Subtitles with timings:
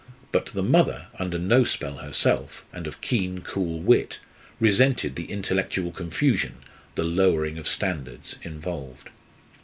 [0.31, 4.19] But the mother, under no spell herself, and of keen, cool wit,
[4.59, 6.55] resented the intellectual confusion,
[6.95, 9.11] the lowering of standards involved.